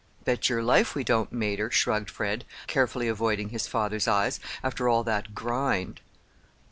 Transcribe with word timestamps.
"Bet 0.25 0.49
your 0.49 0.63
life 0.63 0.95
we 0.95 1.03
don't, 1.03 1.31
mater," 1.31 1.69
shrugged 1.69 2.09
Fred, 2.09 2.43
carefully 2.65 3.07
avoiding 3.07 3.49
his 3.49 3.67
father's 3.67 4.07
eyes, 4.07 4.39
"after 4.63 4.89
all 4.89 5.03
that 5.03 5.35
grind." 5.35 6.01